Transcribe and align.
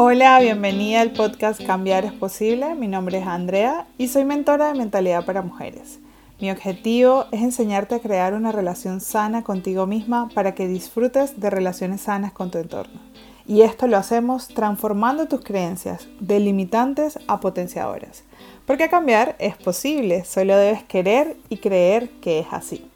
Hola, 0.00 0.38
bienvenida 0.38 1.00
al 1.00 1.10
podcast 1.10 1.60
Cambiar 1.60 2.04
es 2.04 2.12
Posible. 2.12 2.76
Mi 2.76 2.86
nombre 2.86 3.18
es 3.18 3.26
Andrea 3.26 3.88
y 3.98 4.06
soy 4.06 4.24
mentora 4.24 4.68
de 4.68 4.78
mentalidad 4.78 5.24
para 5.24 5.42
mujeres. 5.42 5.98
Mi 6.40 6.52
objetivo 6.52 7.24
es 7.32 7.42
enseñarte 7.42 7.96
a 7.96 7.98
crear 7.98 8.34
una 8.34 8.52
relación 8.52 9.00
sana 9.00 9.42
contigo 9.42 9.88
misma 9.88 10.28
para 10.32 10.54
que 10.54 10.68
disfrutes 10.68 11.40
de 11.40 11.50
relaciones 11.50 12.02
sanas 12.02 12.30
con 12.30 12.52
tu 12.52 12.58
entorno. 12.58 13.00
Y 13.44 13.62
esto 13.62 13.88
lo 13.88 13.96
hacemos 13.96 14.46
transformando 14.46 15.26
tus 15.26 15.40
creencias 15.40 16.06
de 16.20 16.38
limitantes 16.38 17.18
a 17.26 17.40
potenciadoras. 17.40 18.22
Porque 18.68 18.88
cambiar 18.88 19.34
es 19.40 19.56
posible, 19.56 20.24
solo 20.24 20.56
debes 20.56 20.84
querer 20.84 21.36
y 21.48 21.56
creer 21.56 22.08
que 22.20 22.38
es 22.38 22.46
así. 22.52 22.88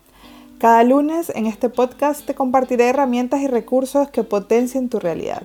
Cada 0.60 0.84
lunes 0.84 1.32
en 1.34 1.46
este 1.46 1.68
podcast 1.68 2.24
te 2.24 2.36
compartiré 2.36 2.90
herramientas 2.90 3.40
y 3.40 3.48
recursos 3.48 4.08
que 4.10 4.22
potencien 4.22 4.88
tu 4.88 5.00
realidad. 5.00 5.42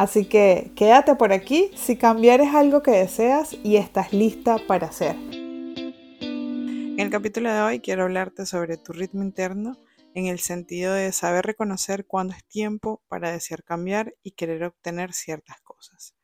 Así 0.00 0.24
que 0.24 0.72
quédate 0.76 1.14
por 1.14 1.30
aquí 1.30 1.70
si 1.76 1.98
cambiar 1.98 2.40
es 2.40 2.54
algo 2.54 2.82
que 2.82 2.90
deseas 2.90 3.52
y 3.52 3.76
estás 3.76 4.14
lista 4.14 4.56
para 4.66 4.86
hacer. 4.86 5.14
En 5.14 6.98
el 6.98 7.10
capítulo 7.10 7.52
de 7.52 7.60
hoy 7.60 7.80
quiero 7.80 8.04
hablarte 8.04 8.46
sobre 8.46 8.78
tu 8.78 8.94
ritmo 8.94 9.22
interno 9.22 9.76
en 10.14 10.24
el 10.24 10.38
sentido 10.38 10.94
de 10.94 11.12
saber 11.12 11.44
reconocer 11.44 12.06
cuándo 12.06 12.32
es 12.32 12.42
tiempo 12.46 13.02
para 13.08 13.30
desear 13.30 13.62
cambiar 13.62 14.14
y 14.22 14.30
querer 14.30 14.64
obtener 14.64 15.12
ciertas 15.12 15.60
cosas. 15.60 16.14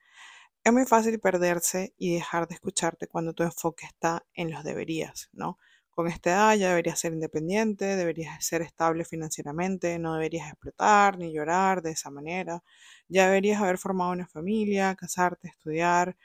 Es 0.65 0.73
muy 0.73 0.87
fácil 0.87 1.20
perderse 1.20 1.93
y 1.98 2.15
dejar 2.15 2.48
de 2.48 2.54
escucharte 2.54 3.09
cuando 3.09 3.34
tu 3.34 3.43
enfoque 3.43 3.84
está 3.84 4.24
en 4.32 4.52
los 4.52 4.65
deberías, 4.65 5.29
¿no? 5.34 5.59
Con 5.96 6.09
esta 6.09 6.30
edad 6.30 6.56
ya 6.56 6.68
deberías 6.70 7.00
ser 7.00 7.12
independiente, 7.14 7.96
deberías 7.96 8.45
ser 8.46 8.62
estable 8.62 9.04
financieramente, 9.04 9.98
no 9.98 10.14
deberías 10.14 10.48
explotar 10.48 11.18
ni 11.18 11.32
llorar 11.34 11.82
de 11.82 11.91
esa 11.92 12.10
manera, 12.10 12.62
ya 13.09 13.27
deberías 13.27 13.60
haber 13.62 13.78
formado 13.78 14.12
una 14.12 14.28
familia, 14.28 14.95
casarte, 14.95 15.48
estudiar, 15.48 16.16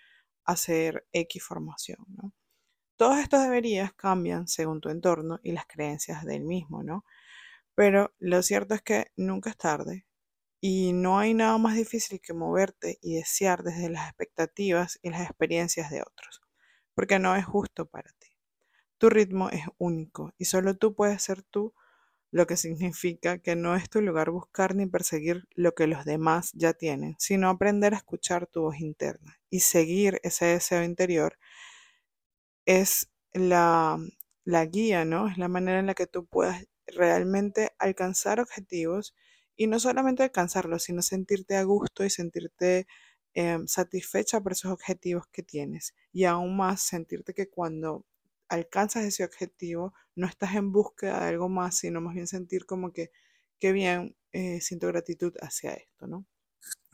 hacer 0.45 1.07
X 1.13 1.43
formación, 1.43 1.99
¿no? 2.09 2.34
Todos 2.98 3.20
estos 3.20 3.43
deberías 3.43 3.93
cambian 3.93 4.48
según 4.48 4.81
tu 4.81 4.90
entorno 4.90 5.40
y 5.43 5.51
las 5.54 5.65
creencias 5.68 6.26
del 6.26 6.43
mismo, 6.46 6.84
¿no? 6.84 7.05
Pero 7.76 8.13
lo 8.20 8.41
cierto 8.43 8.76
es 8.76 8.81
que 8.84 9.12
nunca 9.18 9.49
es 9.51 9.57
tarde 9.57 10.05
y 10.62 10.93
no 10.93 11.20
hay 11.20 11.34
nada 11.35 11.57
más 11.59 11.76
difícil 11.76 12.21
que 12.21 12.34
moverte 12.34 12.99
y 13.01 13.15
desear 13.15 13.63
desde 13.63 13.90
las 13.90 14.07
expectativas 14.09 14.99
y 15.03 15.12
las 15.12 15.24
experiencias 15.24 15.91
de 15.91 16.01
otros, 16.03 16.41
porque 16.96 17.20
no 17.20 17.35
es 17.35 17.46
justo 17.46 17.87
para 17.87 18.12
ti. 18.20 18.21
Tu 19.02 19.10
ritmo 19.10 19.49
es 19.49 19.63
único 19.80 20.32
y 20.38 20.46
solo 20.46 20.77
tú 20.77 20.94
puedes 20.94 21.24
ser 21.24 21.41
tú, 21.41 21.74
lo 22.30 22.46
que 22.46 22.55
significa 22.55 23.40
que 23.40 23.55
no 23.55 23.76
es 23.76 23.90
tu 23.90 23.99
lugar 23.99 24.30
buscar 24.30 24.76
ni 24.76 24.85
perseguir 24.85 25.48
lo 25.55 25.74
que 25.74 25.88
los 25.88 26.05
demás 26.05 26.52
ya 26.54 26.74
tienen, 26.74 27.16
sino 27.18 27.49
aprender 27.49 27.96
a 27.96 27.98
escuchar 27.98 28.46
tu 28.46 28.62
voz 28.62 28.80
interna 28.80 29.40
y 29.49 29.62
seguir 29.62 30.20
ese 30.21 30.46
deseo 30.46 30.84
interior 30.84 31.40
es 32.66 33.10
la, 33.34 33.98
la 34.46 34.66
guía, 34.66 35.04
¿no? 35.04 35.27
Es 35.27 35.40
la 35.40 35.48
manera 35.48 35.80
en 35.80 35.88
la 35.88 35.96
que 35.96 36.05
tú 36.05 36.27
puedas 36.27 36.68
realmente 36.86 37.71
alcanzar 37.80 38.40
objetivos 38.40 39.15
y 39.55 39.65
no 39.65 39.80
solamente 39.80 40.21
alcanzarlos, 40.21 40.84
sino 40.84 41.02
sentirte 41.02 41.55
a 41.55 41.63
gusto 41.63 42.05
y 42.05 42.12
sentirte 42.12 42.86
em, 43.34 43.68
satisfecha 43.68 44.41
por 44.41 44.52
esos 44.52 44.71
objetivos 44.71 45.26
que 45.32 45.41
tienes. 45.43 45.96
Y 46.13 46.26
aún 46.26 46.55
más 46.55 46.82
sentirte 46.84 47.34
que 47.34 47.49
cuando 47.49 48.05
alcanzas 48.52 49.05
ese 49.05 49.24
objetivo, 49.24 49.94
no 50.16 50.27
estás 50.27 50.55
en 50.55 50.71
búsqueda 50.71 51.21
de 51.21 51.30
algo 51.30 51.49
más, 51.49 51.77
sino 51.77 52.02
más 52.02 52.13
bien 52.16 52.27
sentir 52.27 52.66
como 52.66 52.91
que, 52.93 53.12
qué 53.60 53.71
bien, 53.71 54.16
eh, 54.34 54.62
siento 54.62 54.88
gratitud 54.88 55.34
hacia 55.41 55.74
esto, 55.74 56.08
¿no? 56.08 56.26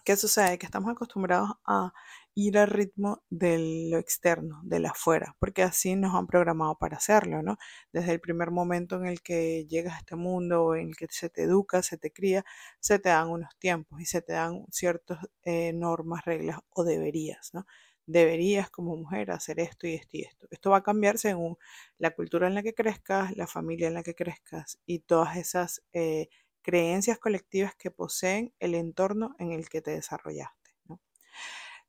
¿Qué 0.06 0.16
sucede? 0.16 0.58
Que 0.58 0.66
estamos 0.66 0.90
acostumbrados 0.92 1.50
a 1.66 1.92
ir 2.34 2.58
al 2.58 2.70
ritmo 2.70 3.24
de 3.30 3.90
lo 3.92 3.98
externo, 3.98 4.62
de 4.64 4.80
la 4.80 4.92
afuera, 4.92 5.36
porque 5.40 5.64
así 5.64 5.96
nos 5.98 6.16
han 6.16 6.28
programado 6.28 6.78
para 6.78 6.98
hacerlo, 6.98 7.42
¿no? 7.44 7.58
Desde 7.92 8.14
el 8.14 8.22
primer 8.22 8.52
momento 8.52 8.96
en 8.98 9.08
el 9.08 9.22
que 9.22 9.66
llegas 9.68 9.96
a 9.96 10.00
este 10.00 10.16
mundo 10.16 10.76
en 10.76 10.90
el 10.90 10.96
que 10.96 11.08
se 11.10 11.30
te 11.30 11.44
educa, 11.44 11.84
se 11.84 11.98
te 11.98 12.12
cría, 12.14 12.46
se 12.80 13.00
te 13.00 13.10
dan 13.10 13.30
unos 13.30 13.50
tiempos 13.60 14.00
y 14.00 14.06
se 14.06 14.22
te 14.22 14.34
dan 14.34 14.66
ciertas 14.72 15.20
eh, 15.44 15.74
normas, 15.74 16.24
reglas 16.26 16.60
o 16.70 16.84
deberías, 16.86 17.50
¿no? 17.54 17.66
Deberías 18.08 18.70
como 18.70 18.96
mujer 18.96 19.32
hacer 19.32 19.60
esto 19.60 19.86
y 19.86 19.94
esto 19.94 20.18
y 20.18 20.22
esto. 20.22 20.48
Esto 20.50 20.72
va 20.72 20.78
a 20.78 20.84
cambiar 20.84 21.18
según 21.20 21.58
la 22.00 22.12
cultura 22.12 22.48
en 22.48 22.56
la 22.56 22.64
que 22.64 22.74
crezcas, 22.74 23.36
la 23.38 23.48
familia 23.48 23.88
en 23.88 23.94
la 23.94 24.04
que 24.04 24.16
crezcas 24.16 24.80
y 24.86 25.00
todas 25.00 25.38
esas 25.38 25.84
eh, 25.94 26.30
creencias 26.62 27.20
colectivas 27.20 27.76
que 27.76 27.92
poseen 27.92 28.54
el 28.60 28.76
entorno 28.76 29.36
en 29.40 29.52
el 29.52 29.70
que 29.70 29.82
te 29.82 29.92
desarrollaste. 29.92 30.72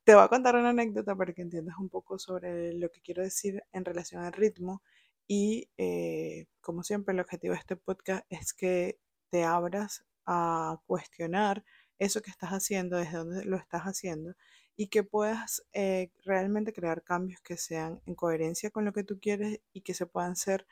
Te 0.05 0.15
voy 0.15 0.25
a 0.25 0.29
contar 0.29 0.57
una 0.57 0.71
anécdota 0.71 1.15
para 1.15 1.35
que 1.35 1.43
entiendas 1.43 1.77
un 1.79 1.91
poco 1.91 2.19
sobre 2.19 2.73
lo 2.73 2.91
que 2.91 3.03
quiero 3.03 3.23
decir 3.23 3.63
en 3.73 3.85
relación 3.85 4.25
al 4.25 4.33
ritmo 4.33 4.83
y 5.27 5.69
eh, 5.77 6.47
como 6.63 6.83
siempre 6.83 7.13
el 7.13 7.21
objetivo 7.21 7.53
de 7.53 7.61
este 7.61 7.77
podcast 7.77 8.25
es 8.31 8.55
que 8.55 8.99
te 9.29 9.45
abras 9.45 10.07
a 10.25 10.81
cuestionar 10.87 11.63
eso 11.99 12.23
que 12.23 12.31
estás 12.31 12.51
haciendo, 12.51 12.97
desde 12.97 13.19
dónde 13.19 13.45
lo 13.45 13.59
estás 13.59 13.83
haciendo 13.83 14.35
y 14.79 14.89
que 14.89 15.03
puedas 15.03 15.63
eh, 15.75 16.11
realmente 16.25 16.73
crear 16.73 17.03
cambios 17.03 17.43
que 17.43 17.59
sean 17.59 18.01
en 18.07 18.15
coherencia 18.15 18.71
con 18.71 18.87
lo 18.87 18.95
que 18.95 19.05
tú 19.05 19.21
quieres 19.21 19.61
y 19.75 19.83
que 19.83 19.93
se 19.93 20.07
puedan 20.07 20.37
ser 20.37 20.67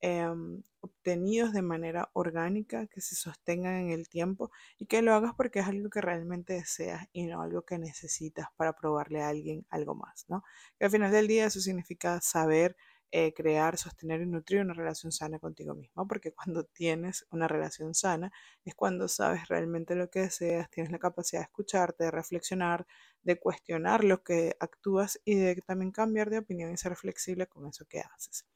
Em, 0.00 0.62
obtenidos 0.80 1.52
de 1.52 1.60
manera 1.62 2.08
orgánica, 2.12 2.86
que 2.86 3.00
se 3.00 3.16
sostengan 3.16 3.74
en 3.74 3.90
el 3.90 4.08
tiempo 4.08 4.52
y 4.78 4.86
que 4.86 5.02
lo 5.02 5.12
hagas 5.12 5.34
porque 5.36 5.58
es 5.58 5.66
algo 5.66 5.90
que 5.90 6.00
realmente 6.00 6.52
deseas 6.52 7.08
y 7.12 7.26
no 7.26 7.42
algo 7.42 7.62
que 7.62 7.78
necesitas 7.78 8.46
para 8.56 8.74
probarle 8.74 9.22
a 9.22 9.28
alguien 9.28 9.66
algo 9.70 9.96
más, 9.96 10.26
¿no? 10.28 10.44
Que 10.78 10.84
al 10.84 10.92
final 10.92 11.10
del 11.10 11.26
día 11.26 11.46
eso 11.46 11.60
significa 11.60 12.20
saber 12.20 12.76
eh, 13.10 13.32
crear, 13.32 13.78
sostener 13.78 14.20
y 14.20 14.26
nutrir 14.26 14.60
una 14.60 14.74
relación 14.74 15.12
sana 15.12 15.38
contigo 15.38 15.74
mismo, 15.74 16.06
porque 16.06 16.32
cuando 16.32 16.64
tienes 16.72 17.26
una 17.30 17.48
relación 17.48 17.94
sana 17.94 18.32
es 18.64 18.74
cuando 18.74 19.08
sabes 19.08 19.48
realmente 19.48 19.94
lo 19.94 20.10
que 20.10 20.20
deseas, 20.20 20.70
tienes 20.70 20.92
la 20.92 20.98
capacidad 20.98 21.40
de 21.40 21.44
escucharte, 21.44 22.04
de 22.04 22.10
reflexionar, 22.10 22.86
de 23.22 23.38
cuestionar 23.38 24.04
lo 24.04 24.22
que 24.22 24.56
actúas 24.60 25.20
y 25.24 25.36
de 25.36 25.56
también 25.62 25.90
cambiar 25.92 26.30
de 26.30 26.38
opinión 26.38 26.72
y 26.72 26.76
ser 26.76 26.96
flexible 26.96 27.46
con 27.46 27.66
eso 27.66 27.86
que 27.86 28.00
haces. 28.00 28.46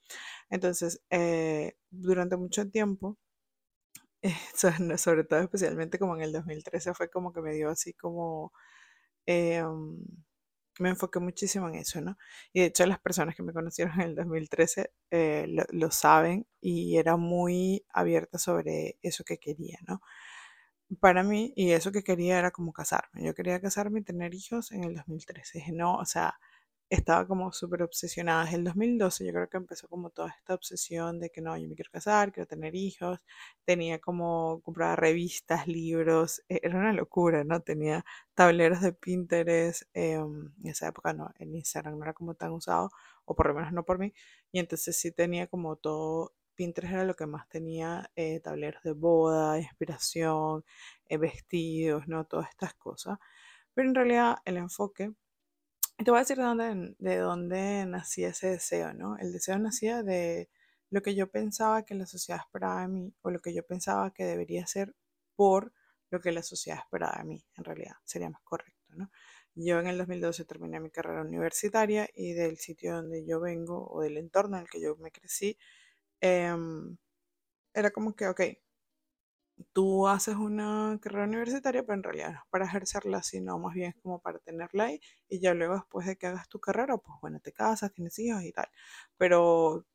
Entonces, 0.50 1.02
eh, 1.10 1.76
durante 1.90 2.36
mucho 2.36 2.68
tiempo, 2.70 3.18
sobre 4.98 5.24
todo 5.24 5.40
especialmente 5.40 5.98
como 5.98 6.16
en 6.16 6.22
el 6.22 6.32
2013 6.32 6.94
fue 6.94 7.10
como 7.10 7.32
que 7.32 7.40
me 7.42 7.54
dio 7.54 7.70
así 7.70 7.94
como... 7.94 8.52
Em, 9.26 9.98
me 10.78 10.90
enfoqué 10.90 11.20
muchísimo 11.20 11.68
en 11.68 11.76
eso, 11.76 12.00
¿no? 12.00 12.18
Y 12.52 12.60
de 12.60 12.66
hecho 12.66 12.86
las 12.86 13.00
personas 13.00 13.34
que 13.34 13.42
me 13.42 13.52
conocieron 13.52 14.00
en 14.00 14.10
el 14.10 14.14
2013 14.16 14.92
eh, 15.10 15.46
lo, 15.70 15.90
saben 15.90 16.46
y 16.60 16.96
era 16.96 17.16
muy 17.16 17.84
abierta 17.92 18.38
sobre 18.38 18.98
eso 19.02 19.24
que 19.24 19.38
quería, 19.38 19.78
¿no? 19.86 20.00
Para 21.00 21.22
mí, 21.22 21.52
y 21.56 21.72
eso 21.72 21.90
que 21.92 22.04
quería 22.04 22.38
era 22.38 22.50
como 22.50 22.72
casarme. 22.72 23.24
Yo 23.24 23.34
quería 23.34 23.60
casarme 23.60 24.00
y 24.00 24.04
tener 24.04 24.34
hijos 24.34 24.72
en 24.72 24.84
el 24.84 24.94
2013. 24.94 25.58
Dije, 25.58 25.72
no, 25.72 25.96
o 25.96 26.04
sea, 26.04 26.38
estaba 26.96 27.26
como 27.26 27.52
súper 27.52 27.82
obsesionada. 27.82 28.44
Desde 28.44 28.58
el 28.58 28.64
2012 28.64 29.24
yo 29.26 29.32
creo 29.32 29.48
que 29.48 29.56
empezó 29.56 29.88
como 29.88 30.10
toda 30.10 30.28
esta 30.28 30.54
obsesión 30.54 31.18
de 31.20 31.30
que 31.30 31.40
no, 31.40 31.56
yo 31.56 31.66
me 31.68 31.74
quiero 31.74 31.90
casar, 31.90 32.32
quiero 32.32 32.46
tener 32.46 32.74
hijos. 32.74 33.18
Tenía 33.64 33.98
como 33.98 34.60
comprar 34.62 35.00
revistas, 35.00 35.66
libros, 35.66 36.42
e-, 36.48 36.60
era 36.62 36.78
una 36.78 36.92
locura, 36.92 37.44
¿no? 37.44 37.60
Tenía 37.60 38.04
tableros 38.34 38.82
de 38.82 38.92
Pinterest, 38.92 39.84
em, 39.94 40.52
en 40.62 40.70
esa 40.70 40.88
época 40.88 41.12
no, 41.14 41.32
en 41.38 41.54
Instagram 41.54 41.98
no 41.98 42.04
era 42.04 42.12
como 42.14 42.34
tan 42.34 42.52
usado, 42.52 42.90
o 43.24 43.34
por 43.34 43.46
lo 43.48 43.54
menos 43.54 43.72
no 43.72 43.84
por 43.84 43.98
mí. 43.98 44.12
Y 44.52 44.58
entonces 44.58 44.96
sí 44.98 45.12
tenía 45.12 45.46
como 45.46 45.76
todo, 45.76 46.34
Pinterest 46.54 46.92
era 46.92 47.04
lo 47.04 47.16
que 47.16 47.26
más 47.26 47.48
tenía, 47.48 48.10
eh, 48.16 48.40
tableros 48.40 48.82
de 48.82 48.92
boda, 48.92 49.58
inspiración, 49.58 50.64
eh, 51.06 51.16
vestidos, 51.18 52.06
¿no? 52.08 52.24
Todas 52.26 52.50
estas 52.50 52.74
cosas. 52.74 53.18
Pero 53.74 53.88
en 53.88 53.94
realidad 53.94 54.36
el 54.44 54.58
enfoque 54.58 55.12
te 56.04 56.10
voy 56.10 56.18
a 56.18 56.20
decir 56.22 56.36
de 56.38 56.44
dónde, 56.44 56.94
de 56.98 57.16
dónde 57.18 57.86
nacía 57.86 58.28
ese 58.28 58.48
deseo, 58.48 58.94
¿no? 58.94 59.18
El 59.18 59.32
deseo 59.32 59.58
nacía 59.58 60.02
de 60.02 60.48
lo 60.90 61.02
que 61.02 61.14
yo 61.14 61.30
pensaba 61.30 61.84
que 61.84 61.94
la 61.94 62.06
sociedad 62.06 62.40
esperaba 62.44 62.82
de 62.82 62.88
mí 62.88 63.14
o 63.22 63.30
lo 63.30 63.40
que 63.40 63.54
yo 63.54 63.64
pensaba 63.66 64.12
que 64.12 64.24
debería 64.24 64.66
ser 64.66 64.94
por 65.36 65.72
lo 66.10 66.20
que 66.20 66.32
la 66.32 66.42
sociedad 66.42 66.80
esperaba 66.80 67.18
de 67.18 67.24
mí, 67.24 67.44
en 67.56 67.64
realidad, 67.64 67.96
sería 68.04 68.30
más 68.30 68.42
correcto, 68.42 68.94
¿no? 68.94 69.10
Yo 69.54 69.80
en 69.80 69.86
el 69.86 69.98
2012 69.98 70.44
terminé 70.44 70.80
mi 70.80 70.90
carrera 70.90 71.22
universitaria 71.22 72.08
y 72.14 72.32
del 72.32 72.58
sitio 72.58 72.94
donde 72.94 73.24
yo 73.26 73.40
vengo 73.40 73.86
o 73.90 74.02
del 74.02 74.16
entorno 74.18 74.56
en 74.56 74.62
el 74.64 74.70
que 74.70 74.80
yo 74.80 74.96
me 74.96 75.10
crecí, 75.10 75.58
em, 76.20 76.96
era 77.74 77.90
como 77.92 78.14
que, 78.16 78.28
ok, 78.28 78.40
tú 79.72 80.08
haces 80.08 80.36
una 80.36 80.98
carrera 81.00 81.24
universitaria, 81.26 81.82
pero 81.82 81.94
en 81.94 82.02
realidad 82.02 82.30
no 82.32 82.38
es 82.38 82.44
para 82.50 82.66
ejercerla, 82.66 83.22
sino 83.22 83.58
más 83.58 83.74
bien 83.74 83.94
como 84.02 84.20
para 84.20 84.38
tenerla 84.38 84.84
ahí 84.84 85.00
y 85.28 85.40
ya 85.40 85.54
luego 85.54 85.74
después 85.74 86.06
de 86.06 86.16
que 86.16 86.26
hagas 86.26 86.48
tu 86.48 86.60
carrera, 86.60 86.96
pues 86.98 87.18
bueno, 87.22 87.40
te 87.40 87.52
casas, 87.52 87.92
tienes 87.92 88.18
hijos 88.18 88.42
y 88.44 88.52
tal. 88.52 88.68
Pero 89.16 89.86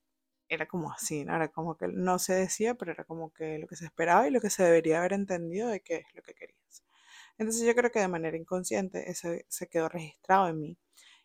era 0.50 0.68
como 0.68 0.92
así, 0.92 1.26
¿no? 1.26 1.36
Era 1.36 1.50
como 1.50 1.78
que 1.78 1.88
no 1.88 2.20
se 2.20 2.34
decía, 2.34 2.76
pero 2.76 2.92
era 2.92 3.04
como 3.06 3.34
que 3.34 3.60
lo 3.60 3.68
que 3.68 3.76
se 3.76 3.86
esperaba 3.86 4.28
y 4.28 4.32
lo 4.32 4.42
que 4.42 4.50
se 4.50 4.64
debería 4.64 5.00
haber 5.00 5.14
entendido 5.14 5.70
de 5.70 5.82
qué 5.82 5.98
es 5.98 6.06
lo 6.16 6.22
que 6.24 6.34
querías. 6.34 6.84
Entonces 7.38 7.66
yo 7.66 7.76
creo 7.76 7.92
que 7.92 8.00
de 8.00 8.08
manera 8.08 8.38
inconsciente 8.38 9.10
eso 9.12 9.30
se 9.48 9.68
quedó 9.70 9.90
registrado 9.90 10.50
en 10.50 10.60
mí. 10.60 10.78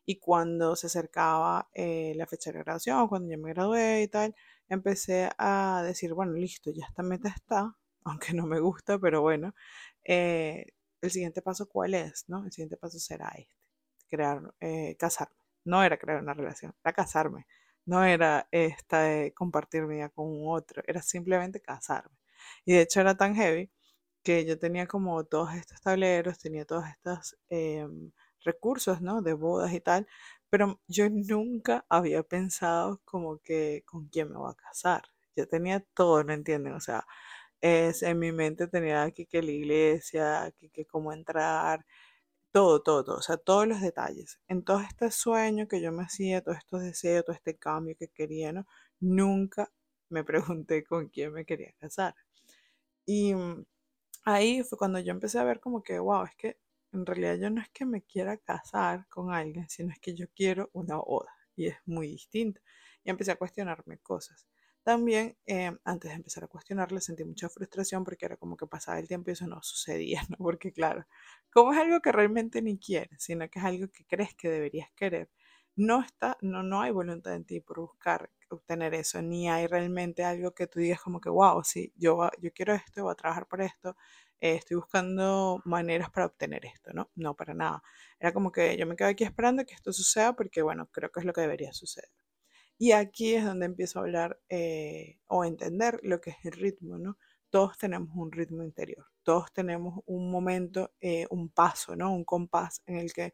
Y 0.04 0.18
cuando 0.18 0.76
se 0.76 0.88
acercaba 0.88 1.68
eh, 1.74 2.12
la 2.16 2.26
fecha 2.26 2.50
de 2.52 2.58
graduación, 2.60 3.08
cuando 3.08 3.30
yo 3.30 3.38
me 3.38 3.50
gradué 3.52 4.02
y 4.02 4.08
tal, 4.08 4.34
empecé 4.68 5.30
a 5.38 5.82
decir, 5.84 6.12
bueno, 6.14 6.32
listo, 6.32 6.70
ya 6.72 6.86
esta 6.86 7.02
meta 7.02 7.28
está, 7.28 7.76
aunque 8.04 8.34
no 8.34 8.46
me 8.46 8.60
gusta, 8.60 8.98
pero 8.98 9.22
bueno, 9.22 9.54
eh, 10.04 10.66
el 11.00 11.10
siguiente 11.10 11.42
paso, 11.42 11.68
¿cuál 11.68 11.94
es? 11.94 12.24
¿no? 12.28 12.44
El 12.44 12.52
siguiente 12.52 12.76
paso 12.76 12.98
será 12.98 13.28
este, 13.36 13.54
crear, 14.10 14.54
eh, 14.60 14.96
casarme. 14.98 15.36
No 15.64 15.82
era 15.84 15.98
crear 15.98 16.22
una 16.22 16.34
relación, 16.34 16.74
era 16.84 16.92
casarme. 16.92 17.46
No 17.86 18.04
era 18.04 18.48
esta 18.52 19.02
de 19.02 19.32
compartir 19.34 19.86
vida 19.86 20.08
con 20.10 20.26
un 20.28 20.44
otro, 20.48 20.82
era 20.86 21.02
simplemente 21.02 21.60
casarme. 21.60 22.16
Y 22.64 22.74
de 22.74 22.82
hecho 22.82 23.00
era 23.00 23.16
tan 23.16 23.34
heavy 23.36 23.70
que 24.22 24.44
yo 24.44 24.58
tenía 24.58 24.86
como 24.86 25.24
todos 25.24 25.54
estos 25.54 25.80
tableros, 25.80 26.38
tenía 26.38 26.64
todos 26.64 26.84
estos 26.88 27.36
em, 27.48 28.12
recursos, 28.44 29.00
¿no? 29.02 29.22
De 29.22 29.34
bodas 29.34 29.72
y 29.72 29.80
tal, 29.80 30.06
pero 30.50 30.80
yo 30.88 31.08
nunca 31.10 31.84
había 31.88 32.22
pensado 32.22 33.00
como 33.04 33.38
que 33.38 33.82
con 33.86 34.08
quién 34.08 34.30
me 34.30 34.38
voy 34.38 34.52
a 34.52 34.54
casar. 34.54 35.04
Yo 35.36 35.48
tenía 35.48 35.80
todo, 35.94 36.24
¿no 36.24 36.32
entienden? 36.32 36.74
O 36.74 36.80
sea, 36.80 37.06
es, 37.62 38.02
en 38.02 38.18
mi 38.18 38.32
mente 38.32 38.68
tenía 38.68 39.04
aquí 39.04 39.26
que 39.26 39.42
la 39.42 39.52
iglesia, 39.52 40.44
aquí 40.44 40.68
que 40.70 40.86
cómo 40.86 41.12
entrar, 41.12 41.86
todo, 42.52 42.82
todo, 42.82 43.04
todo, 43.04 43.16
o 43.18 43.22
sea, 43.22 43.38
todos 43.38 43.66
los 43.68 43.80
detalles. 43.80 44.40
En 44.48 44.64
todo 44.64 44.80
este 44.80 45.10
sueño 45.10 45.68
que 45.68 45.80
yo 45.80 45.92
me 45.92 46.04
hacía, 46.04 46.42
todos 46.42 46.58
estos 46.58 46.82
deseos, 46.82 47.24
todo 47.24 47.36
este 47.36 47.56
cambio 47.58 47.96
que 47.98 48.08
quería, 48.08 48.52
¿no? 48.52 48.66
Nunca 49.00 49.72
me 50.10 50.24
pregunté 50.24 50.84
con 50.84 51.08
quién 51.08 51.32
me 51.32 51.44
quería 51.46 51.72
casar. 51.80 52.14
Y 53.06 53.34
mm, 53.34 53.64
ahí 54.24 54.62
fue 54.64 54.78
cuando 54.78 54.98
yo 55.00 55.12
empecé 55.12 55.38
a 55.38 55.44
ver 55.44 55.60
como 55.60 55.82
que, 55.82 55.98
wow, 55.98 56.24
es 56.24 56.36
que 56.36 56.58
en 56.92 57.06
realidad 57.06 57.36
yo 57.36 57.50
no 57.50 57.62
es 57.62 57.70
que 57.70 57.86
me 57.86 58.02
quiera 58.02 58.36
casar 58.38 59.06
con 59.08 59.32
alguien, 59.32 59.68
sino 59.70 59.92
es 59.92 60.00
que 60.00 60.14
yo 60.14 60.26
quiero 60.34 60.70
una 60.74 60.96
boda. 60.96 61.32
Y 61.56 61.68
es 61.68 61.76
muy 61.86 62.08
distinto. 62.08 62.60
Y 63.04 63.10
empecé 63.10 63.32
a 63.32 63.36
cuestionarme 63.36 63.98
cosas. 63.98 64.46
También, 64.84 65.36
eh, 65.46 65.70
antes 65.84 66.10
de 66.10 66.16
empezar 66.16 66.44
a 66.44 66.48
cuestionarle, 66.48 67.00
sentí 67.00 67.24
mucha 67.24 67.48
frustración 67.48 68.02
porque 68.04 68.26
era 68.26 68.36
como 68.36 68.56
que 68.56 68.66
pasaba 68.66 68.98
el 68.98 69.06
tiempo 69.08 69.30
y 69.30 69.34
eso 69.34 69.46
no 69.46 69.62
sucedía, 69.62 70.22
¿no? 70.30 70.36
Porque 70.38 70.72
claro, 70.72 71.06
como 71.52 71.72
es 71.72 71.78
algo 71.78 72.00
que 72.00 72.10
realmente 72.12 72.62
ni 72.62 72.78
quieres, 72.78 73.22
sino 73.22 73.48
que 73.48 73.58
es 73.60 73.64
algo 73.64 73.88
que 73.92 74.04
crees 74.06 74.34
que 74.34 74.48
deberías 74.50 74.90
querer, 74.96 75.30
no 75.76 76.00
está, 76.02 76.36
no, 76.42 76.62
no 76.62 76.80
hay 76.82 76.90
voluntad 76.90 77.34
en 77.34 77.44
ti 77.44 77.60
por 77.60 77.80
buscar 77.80 78.30
obtener 78.50 78.92
eso, 78.94 79.22
ni 79.22 79.48
hay 79.48 79.66
realmente 79.66 80.24
algo 80.24 80.52
que 80.52 80.66
tú 80.66 80.80
digas 80.80 81.00
como 81.00 81.20
que, 81.20 81.30
wow, 81.30 81.62
sí, 81.64 81.92
yo, 81.96 82.28
yo 82.40 82.52
quiero 82.52 82.74
esto, 82.74 83.04
voy 83.04 83.12
a 83.12 83.14
trabajar 83.14 83.46
por 83.46 83.62
esto, 83.62 83.96
eh, 84.40 84.56
estoy 84.56 84.76
buscando 84.76 85.60
maneras 85.64 86.10
para 86.10 86.26
obtener 86.26 86.66
esto, 86.66 86.92
¿no? 86.92 87.10
No, 87.14 87.34
para 87.36 87.54
nada. 87.54 87.82
Era 88.18 88.32
como 88.32 88.50
que 88.52 88.76
yo 88.76 88.86
me 88.86 88.96
quedo 88.96 89.08
aquí 89.08 89.24
esperando 89.24 89.64
que 89.64 89.74
esto 89.74 89.92
suceda 89.92 90.34
porque, 90.34 90.60
bueno, 90.62 90.88
creo 90.92 91.10
que 91.10 91.20
es 91.20 91.26
lo 91.26 91.32
que 91.32 91.40
debería 91.42 91.72
suceder. 91.72 92.10
Y 92.78 92.92
aquí 92.92 93.34
es 93.34 93.44
donde 93.44 93.66
empiezo 93.66 93.98
a 93.98 94.02
hablar 94.02 94.40
eh, 94.48 95.18
o 95.28 95.44
entender 95.44 96.00
lo 96.02 96.20
que 96.20 96.30
es 96.30 96.36
el 96.44 96.52
ritmo, 96.52 96.98
¿no? 96.98 97.18
Todos 97.50 97.78
tenemos 97.78 98.10
un 98.16 98.32
ritmo 98.32 98.62
interior, 98.62 99.06
todos 99.22 99.52
tenemos 99.52 100.00
un 100.06 100.30
momento, 100.30 100.92
eh, 101.00 101.26
un 101.30 101.50
paso, 101.50 101.94
¿no? 101.96 102.12
Un 102.12 102.24
compás 102.24 102.82
en 102.86 102.96
el 102.96 103.12
que 103.12 103.32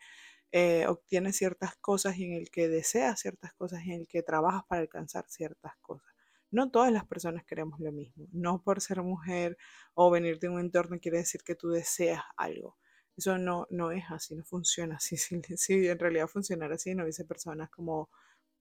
eh, 0.52 0.87
obtienes 0.88 1.37
ciertas 1.37 1.76
cosas 1.76 2.17
y 2.19 2.25
en 2.25 2.32
el 2.35 2.50
que 2.50 2.69
deseas 2.69 3.20
ciertas 3.20 3.52
cosas 3.55 3.85
y 3.85 3.93
en 3.93 4.00
el 4.00 4.08
que 4.08 4.23
trabajas 4.23 4.62
para 4.69 4.81
alcanzar 4.81 5.26
ciertas 5.29 5.76
cosas. 5.81 6.08
No 6.50 6.70
todas 6.70 6.91
las 6.93 7.06
personas 7.06 7.44
queremos 7.44 7.79
lo 7.81 7.93
mismo. 7.93 8.26
No 8.32 8.62
por 8.62 8.81
ser 8.81 9.02
mujer 9.02 9.58
o 9.94 10.11
venir 10.11 10.38
de 10.38 10.49
un 10.49 10.61
entorno 10.61 10.99
quiere 11.00 11.19
decir 11.19 11.43
que 11.44 11.55
tú 11.55 11.69
deseas 11.69 12.23
algo. 12.37 12.76
Eso 13.17 13.37
no, 13.37 13.67
no 13.70 13.91
es 13.91 14.05
así, 14.11 14.34
no 14.37 14.44
funciona 14.44 14.96
así. 14.96 15.17
Si, 15.56 15.88
en 15.88 15.99
realidad 15.99 16.29
funcionara 16.29 16.76
así, 16.76 16.94
no 16.94 17.02
hubiese 17.02 17.25
personas 17.25 17.69
como 17.70 18.11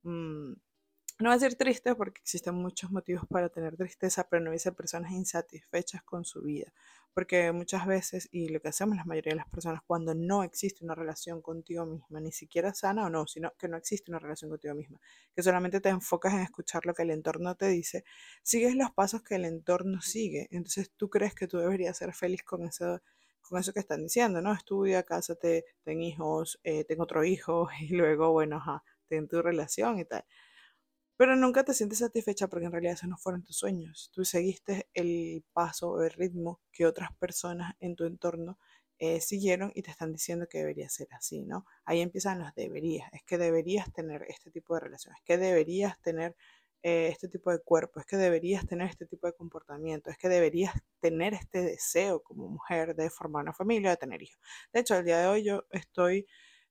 mm, 0.08 0.54
no 1.20 1.30
va 1.30 1.36
a 1.36 1.40
ser 1.40 1.56
triste 1.56 1.96
porque 1.96 2.22
existen 2.22 2.56
muchos 2.56 2.92
motivos 2.92 3.26
para 3.28 3.50
tener 3.50 3.76
tristeza, 3.76 4.28
pero 4.30 4.44
no 4.44 4.52
hubiese 4.52 4.72
personas 4.72 5.12
insatisfechas 5.12 6.04
con 6.04 6.26
su 6.26 6.44
vida. 6.44 6.72
Porque 7.14 7.52
muchas 7.52 7.88
veces, 7.88 8.30
y 8.32 8.50
lo 8.50 8.62
que 8.62 8.68
hacemos 8.68 8.96
la 8.98 9.04
mayoría 9.06 9.32
de 9.32 9.38
las 9.38 9.50
personas 9.50 9.82
cuando 9.88 10.14
no 10.14 10.44
existe 10.44 10.86
una 10.86 10.94
relación 10.94 11.42
contigo 11.42 11.88
misma, 11.88 12.20
ni 12.20 12.32
siquiera 12.32 12.72
sana 12.76 13.06
o 13.06 13.10
no, 13.10 13.26
sino 13.26 13.52
que 13.58 13.68
no 13.68 13.78
existe 13.78 14.12
una 14.12 14.20
relación 14.20 14.52
contigo 14.52 14.76
misma, 14.76 15.00
que 15.36 15.42
solamente 15.42 15.82
te 15.82 15.90
enfocas 15.90 16.36
en 16.36 16.42
escuchar 16.42 16.86
lo 16.86 16.94
que 16.94 17.02
el 17.02 17.10
entorno 17.10 17.56
te 17.56 17.68
dice, 17.70 18.04
sigues 18.44 18.76
los 18.76 18.92
pasos 18.92 19.24
que 19.24 19.36
el 19.36 19.46
entorno 19.46 20.02
sigue. 20.02 20.48
Entonces 20.52 20.92
tú 20.96 21.10
crees 21.10 21.34
que 21.34 21.48
tú 21.48 21.58
deberías 21.58 21.98
ser 21.98 22.14
feliz 22.14 22.44
con 22.44 22.64
eso, 22.64 23.02
con 23.42 23.60
eso 23.60 23.74
que 23.74 23.80
están 23.80 24.04
diciendo, 24.04 24.42
¿no? 24.42 24.54
Estudia, 24.54 25.02
cásate, 25.02 25.66
ten 25.84 26.04
hijos, 26.04 26.60
eh, 26.64 26.84
ten 26.84 27.02
otro 27.02 27.24
hijo, 27.24 27.70
y 27.82 27.96
luego, 27.96 28.32
bueno, 28.32 28.58
ajá, 28.58 28.84
ten 29.08 29.28
tu 29.28 29.42
relación 29.42 30.00
y 30.00 30.06
tal. 30.06 30.26
Pero 31.18 31.36
nunca 31.36 31.64
te 31.64 31.74
sientes 31.74 32.00
satisfecha 32.00 32.48
porque 32.48 32.68
en 32.68 32.72
realidad 32.72 32.94
esos 32.94 33.10
no 33.10 33.18
fueron 33.18 33.44
tus 33.44 33.58
sueños. 33.58 34.12
Tú 34.14 34.24
seguiste 34.24 34.88
el 34.94 35.44
paso 35.54 36.04
el 36.04 36.12
ritmo 36.12 36.62
que 36.72 36.86
otras 36.86 37.10
personas 37.18 37.74
en 37.80 37.96
tu 37.96 38.06
entorno 38.06 38.60
eh, 39.00 39.22
siguieron 39.22 39.72
y 39.76 39.82
te 39.84 39.92
están 39.92 40.12
diciendo 40.12 40.48
que 40.50 40.60
debería 40.60 40.90
ser 40.90 41.08
así, 41.12 41.44
¿no? 41.44 41.66
Ahí 41.86 42.02
empiezan 42.02 42.40
los 42.40 42.54
deberías. 42.56 43.10
Es 43.14 43.24
que 43.24 43.38
deberías 43.38 43.92
tener 43.94 44.24
este 44.28 44.52
tipo 44.52 44.76
de 44.76 44.82
relaciones, 44.82 45.20
es 45.20 45.26
que 45.26 45.38
deberías 45.38 46.00
tener 46.02 46.36
eh, 46.84 47.10
este 47.12 47.28
tipo 47.28 47.52
de 47.52 47.60
cuerpo, 47.60 48.00
es 48.00 48.06
que 48.06 48.18
deberías 48.18 48.66
tener 48.66 48.88
este 48.88 49.06
tipo 49.06 49.28
de 49.28 49.34
comportamiento, 49.34 50.10
es 50.10 50.18
que 50.18 50.30
deberías 50.30 50.74
tener 51.00 51.34
este 51.34 51.62
deseo 51.62 52.22
como 52.24 52.48
mujer 52.48 52.96
de 52.96 53.10
formar 53.10 53.44
una 53.44 53.54
familia, 53.54 53.92
de 53.92 53.98
tener 53.98 54.22
hijos. 54.22 54.40
De 54.74 54.80
hecho, 54.82 54.96
al 54.96 55.04
día 55.04 55.20
de 55.20 55.28
hoy 55.28 55.44
yo 55.44 55.66
estoy 55.72 56.28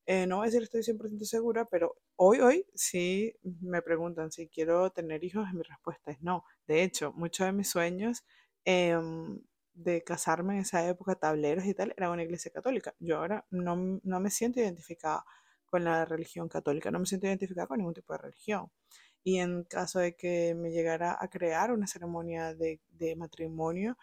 eh, 0.06 0.26
no 0.26 0.37
voy 0.37 0.44
a 0.44 0.47
decir 0.47 0.62
estoy 0.62 0.82
100% 0.82 1.25
segura, 1.25 1.64
pero 1.64 1.97
hoy, 2.14 2.38
hoy 2.41 2.67
sí 2.75 3.35
me 3.43 3.82
preguntan 3.82 4.31
si 4.31 4.49
quiero 4.49 4.91
tener 4.91 5.25
hijos, 5.25 5.53
mi 5.53 5.62
respuesta 5.62 6.12
es 6.12 6.23
no. 6.23 6.44
De 6.69 6.82
hecho, 6.85 7.12
muchos 7.14 7.47
de 7.47 7.53
mis 7.53 7.69
sueños 7.69 8.25
em, 8.64 9.41
de 9.75 10.05
casarme 10.05 10.55
en 10.55 10.61
esa 10.61 10.87
época, 10.88 11.17
tableros 11.17 11.64
y 11.67 11.75
tal, 11.75 11.93
era 11.97 12.11
una 12.11 12.23
iglesia 12.23 12.53
católica. 12.53 12.94
Yo 13.00 13.19
ahora 13.19 13.47
no, 13.50 13.76
me 13.76 14.31
siento 14.31 14.61
identificada 14.61 15.25
con 15.67 15.85
la 15.85 16.05
religión 16.05 16.49
católica, 16.49 16.91
no 16.93 17.00
me 17.00 17.06
siento 17.06 17.26
identificada 17.26 17.67
con 17.67 17.79
ningún 17.79 17.94
tipo 17.94 18.12
de 18.12 18.19
religión. 18.19 18.70
Y 19.25 19.38
en 19.38 19.64
caso 19.64 19.99
de 19.99 20.14
que 20.17 20.55
me 20.55 20.70
llegara 20.70 21.17
a 21.20 21.29
crear 21.29 21.73
una 21.73 21.88
ceremonia 21.88 22.55
de 22.55 23.17
matrimonio, 23.17 23.97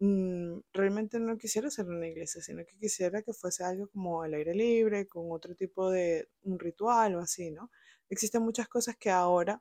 Mm, 0.00 0.60
realmente 0.72 1.18
no 1.18 1.36
quisiera 1.38 1.70
ser 1.70 1.86
una 1.86 2.06
iglesia, 2.06 2.40
sino 2.40 2.64
que 2.64 2.76
quisiera 2.78 3.22
que 3.22 3.32
fuese 3.32 3.64
algo 3.64 3.88
como 3.88 4.22
al 4.22 4.34
aire 4.34 4.54
libre, 4.54 5.08
con 5.08 5.32
otro 5.32 5.54
tipo 5.56 5.90
de 5.90 6.28
un 6.42 6.58
ritual 6.58 7.16
o 7.16 7.20
así, 7.20 7.50
¿no? 7.50 7.70
Existen 8.08 8.42
muchas 8.42 8.68
cosas 8.68 8.96
que 8.96 9.10
ahora 9.10 9.60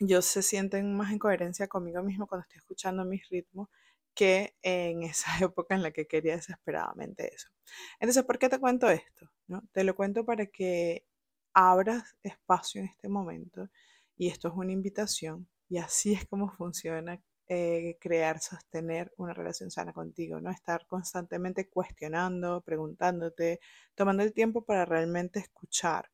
yo 0.00 0.22
se 0.22 0.42
sienten 0.42 0.96
más 0.96 1.12
en 1.12 1.18
coherencia 1.18 1.68
conmigo 1.68 2.02
mismo 2.02 2.26
cuando 2.26 2.42
estoy 2.42 2.58
escuchando 2.58 3.04
mis 3.04 3.28
ritmos 3.28 3.68
que 4.14 4.56
en 4.62 5.02
esa 5.04 5.30
época 5.44 5.74
en 5.74 5.82
la 5.82 5.92
que 5.92 6.06
quería 6.06 6.36
desesperadamente 6.36 7.34
eso. 7.34 7.48
Entonces, 8.00 8.24
¿por 8.24 8.38
qué 8.38 8.48
te 8.48 8.58
cuento 8.58 8.88
esto? 8.90 9.30
¿no? 9.48 9.62
Te 9.72 9.84
lo 9.84 9.94
cuento 9.96 10.24
para 10.24 10.46
que 10.46 11.04
abras 11.54 12.16
espacio 12.22 12.80
en 12.82 12.88
este 12.88 13.08
momento 13.08 13.68
y 14.16 14.28
esto 14.28 14.48
es 14.48 14.54
una 14.54 14.72
invitación 14.72 15.48
y 15.68 15.78
así 15.78 16.14
es 16.14 16.26
como 16.26 16.50
funciona 16.50 17.20
eh, 17.48 17.96
crear, 18.00 18.40
sostener 18.40 19.12
una 19.16 19.34
relación 19.34 19.70
sana 19.70 19.92
contigo, 19.92 20.40
¿no? 20.40 20.50
Estar 20.50 20.86
constantemente 20.86 21.68
cuestionando, 21.68 22.62
preguntándote, 22.62 23.60
tomando 23.94 24.22
el 24.22 24.32
tiempo 24.34 24.64
para 24.64 24.84
realmente 24.84 25.40
escuchar 25.40 26.10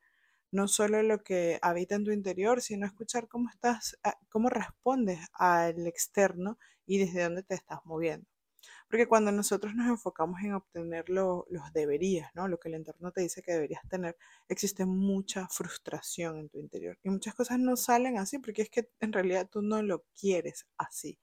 no 0.52 0.68
solo 0.68 1.02
lo 1.02 1.22
que 1.24 1.58
habita 1.62 1.96
en 1.96 2.04
tu 2.04 2.12
interior, 2.12 2.62
sino 2.62 2.86
escuchar 2.86 3.28
cómo 3.28 3.50
estás, 3.50 3.98
ah, 4.04 4.16
cómo 4.30 4.48
respondes 4.50 5.18
al 5.34 5.86
externo 5.86 6.58
y 6.86 6.98
desde 6.98 7.24
dónde 7.24 7.42
te 7.42 7.54
estás 7.54 7.80
moviendo. 7.84 8.33
Porque 8.88 9.06
cuando 9.08 9.32
nosotros 9.32 9.74
nos 9.74 9.88
enfocamos 9.88 10.40
en 10.42 10.54
obtener 10.54 11.08
los 11.08 11.44
deberías, 11.72 12.30
¿no? 12.34 12.48
Lo 12.48 12.58
que 12.58 12.68
el 12.68 12.74
entorno 12.74 13.10
te 13.12 13.22
dice 13.22 13.42
que 13.42 13.52
deberías 13.52 13.86
tener, 13.88 14.16
existe 14.48 14.84
mucha 14.86 15.48
frustración 15.48 16.38
en 16.38 16.48
tu 16.48 16.58
interior. 16.58 16.98
Y 17.02 17.10
muchas 17.10 17.34
cosas 17.34 17.58
no 17.58 17.76
salen 17.76 18.18
así 18.18 18.38
porque 18.38 18.62
es 18.62 18.70
que 18.70 18.88
en 19.00 19.12
realidad 19.12 19.48
tú 19.50 19.62
no 19.62 19.82
lo 19.82 20.04
quieres 20.18 20.66
así. 20.76 21.18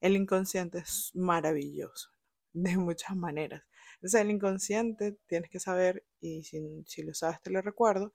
El 0.00 0.16
inconsciente 0.16 0.78
es 0.78 1.12
maravilloso 1.14 2.10
de 2.52 2.76
muchas 2.76 3.16
maneras. 3.16 3.62
Entonces 3.94 4.20
el 4.20 4.30
inconsciente 4.30 5.16
tienes 5.26 5.48
que 5.50 5.60
saber, 5.60 6.04
y 6.20 6.42
si, 6.42 7.02
lo 7.02 7.14
sabes 7.14 7.40
te 7.42 7.50
lo 7.50 7.62
recuerdo, 7.62 8.12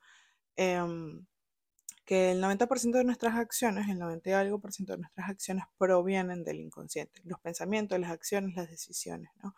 em, 0.58 1.26
que 2.08 2.32
el 2.32 2.42
90% 2.42 2.98
de 2.98 3.04
nuestras 3.04 3.36
acciones, 3.36 3.90
el 3.90 4.00
90 4.00 4.30
y 4.30 4.34
algo 4.34 4.60
por 4.60 4.72
ciento 4.72 4.94
de 4.94 5.00
nuestras 5.00 5.30
acciones 5.30 5.66
provienen 5.78 6.46
del 6.46 6.62
inconsciente. 6.62 7.20
Los 7.26 7.38
pensamientos, 7.42 8.00
las 8.00 8.12
acciones, 8.12 8.56
las 8.56 8.70
decisiones, 8.70 9.30
¿no? 9.44 9.54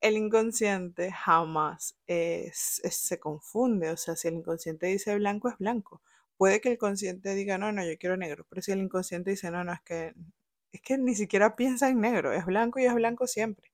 El 0.00 0.16
inconsciente 0.18 1.10
jamás 1.10 1.96
se 2.06 3.18
confunde, 3.18 3.90
o 3.90 3.96
sea, 3.96 4.14
si 4.14 4.28
el 4.28 4.34
inconsciente 4.34 4.86
dice 4.86 5.14
blanco 5.16 5.48
es 5.48 5.56
blanco. 5.56 6.02
Puede 6.36 6.60
que 6.60 6.70
el 6.70 6.78
consciente 6.78 7.34
diga, 7.34 7.56
no, 7.56 7.72
no, 7.72 7.82
yo 7.84 7.98
quiero 7.98 8.16
negro, 8.16 8.46
pero 8.48 8.60
si 8.60 8.72
el 8.72 8.80
inconsciente 8.80 9.30
dice, 9.30 9.50
no, 9.50 9.64
no, 9.64 9.72
es 9.72 9.80
que, 9.80 10.14
es 10.72 10.82
que 10.82 10.98
ni 10.98 11.14
siquiera 11.14 11.56
piensa 11.56 11.88
en 11.88 12.00
negro, 12.00 12.32
es 12.32 12.44
blanco 12.44 12.78
y 12.78 12.84
es 12.84 12.94
blanco 12.94 13.26
siempre. 13.26 13.72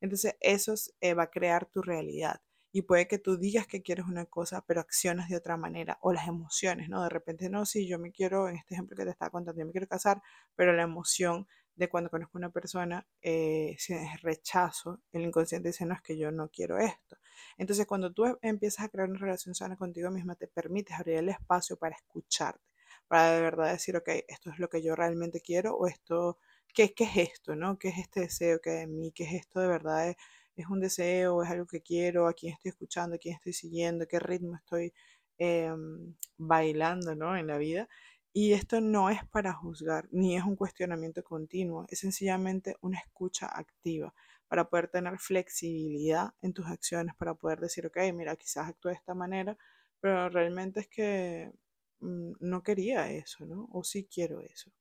Entonces 0.00 0.36
eso 0.40 0.74
eh, 1.00 1.14
va 1.14 1.24
a 1.24 1.30
crear 1.30 1.66
tu 1.66 1.82
realidad. 1.82 2.40
Y 2.74 2.82
puede 2.82 3.06
que 3.06 3.18
tú 3.20 3.36
digas 3.38 3.68
que 3.68 3.82
quieres 3.82 4.04
una 4.06 4.26
cosa, 4.26 4.64
pero 4.66 4.80
accionas 4.80 5.28
de 5.28 5.36
otra 5.36 5.56
manera. 5.56 5.96
O 6.02 6.12
las 6.12 6.26
emociones, 6.26 6.88
¿no? 6.88 7.04
De 7.04 7.08
repente, 7.08 7.48
no, 7.48 7.64
sí, 7.66 7.86
yo 7.86 8.00
me 8.00 8.10
quiero, 8.10 8.48
en 8.48 8.56
este 8.56 8.74
ejemplo 8.74 8.96
que 8.96 9.04
te 9.04 9.10
estaba 9.10 9.30
contando, 9.30 9.60
yo 9.60 9.66
me 9.66 9.70
quiero 9.70 9.86
casar, 9.86 10.20
pero 10.56 10.72
la 10.72 10.82
emoción 10.82 11.46
de 11.76 11.88
cuando 11.88 12.10
conozco 12.10 12.36
a 12.36 12.40
una 12.40 12.50
persona, 12.50 13.06
eh, 13.22 13.76
si 13.78 13.92
es 13.94 14.20
rechazo, 14.22 15.00
el 15.12 15.22
inconsciente 15.22 15.68
dice, 15.68 15.86
no, 15.86 15.94
es 15.94 16.02
que 16.02 16.18
yo 16.18 16.32
no 16.32 16.48
quiero 16.48 16.78
esto. 16.78 17.16
Entonces, 17.58 17.86
cuando 17.86 18.12
tú 18.12 18.38
empiezas 18.42 18.86
a 18.86 18.88
crear 18.88 19.08
una 19.08 19.20
relación 19.20 19.54
sana 19.54 19.76
contigo 19.76 20.10
misma, 20.10 20.34
te 20.34 20.48
permites 20.48 20.98
abrir 20.98 21.18
el 21.18 21.28
espacio 21.28 21.76
para 21.76 21.94
escucharte, 21.94 22.60
para 23.06 23.30
de 23.34 23.40
verdad 23.40 23.70
decir, 23.70 23.96
ok, 23.96 24.08
esto 24.26 24.50
es 24.50 24.58
lo 24.58 24.68
que 24.68 24.82
yo 24.82 24.96
realmente 24.96 25.40
quiero 25.40 25.76
o 25.76 25.86
esto, 25.86 26.38
¿qué, 26.74 26.92
qué 26.92 27.04
es 27.04 27.16
esto, 27.34 27.54
no? 27.54 27.78
¿Qué 27.78 27.88
es 27.90 27.98
este 27.98 28.20
deseo 28.22 28.60
que 28.60 28.70
hay 28.70 28.78
en 28.82 28.96
mí? 28.96 29.12
¿Qué 29.12 29.22
es 29.24 29.34
esto 29.34 29.60
de 29.60 29.68
verdad? 29.68 30.08
¿Es, 30.10 30.16
es 30.56 30.66
un 30.68 30.80
deseo? 30.80 31.42
¿Es 31.42 31.50
algo 31.50 31.66
que 31.66 31.82
quiero? 31.82 32.26
¿A 32.28 32.34
quién 32.34 32.52
estoy 32.54 32.70
escuchando? 32.70 33.16
¿A 33.16 33.18
quién 33.18 33.34
estoy 33.34 33.52
siguiendo? 33.52 34.06
¿Qué 34.06 34.18
ritmo 34.18 34.56
estoy 34.56 34.92
em, 35.38 36.14
bailando, 36.38 37.14
¿no? 37.14 37.36
En 37.36 37.46
la 37.46 37.58
vida. 37.58 37.88
Y 38.36 38.52
esto 38.52 38.80
no 38.80 39.10
es 39.10 39.24
para 39.28 39.52
juzgar, 39.52 40.08
ni 40.10 40.36
es 40.36 40.42
un 40.44 40.56
cuestionamiento 40.56 41.22
continuo, 41.22 41.86
es 41.88 42.00
sencillamente 42.00 42.76
una 42.80 42.98
escucha 42.98 43.46
activa 43.46 44.12
para 44.48 44.68
poder 44.68 44.88
tener 44.88 45.18
flexibilidad 45.20 46.34
en 46.42 46.52
tus 46.52 46.66
acciones, 46.66 47.14
para 47.14 47.34
poder 47.34 47.60
decir, 47.60 47.86
ok, 47.86 47.96
mira, 48.12 48.34
quizás 48.36 48.68
actúe 48.68 48.88
de 48.88 48.94
esta 48.96 49.14
manera, 49.14 49.56
pero 50.00 50.28
realmente 50.30 50.80
es 50.80 50.88
que 50.88 51.52
mm, 52.00 52.32
no 52.40 52.62
quería 52.64 53.08
eso, 53.10 53.46
¿no? 53.46 53.68
O 53.72 53.84
sí 53.84 54.08
quiero 54.12 54.40
eso. 54.40 54.72